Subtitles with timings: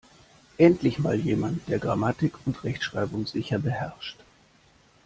[0.57, 4.17] Endlich mal jemand, der Grammatik und Rechtschreibung sicher beherrscht!